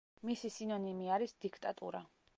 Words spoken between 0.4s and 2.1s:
სინონიმი არის დიქტატურა.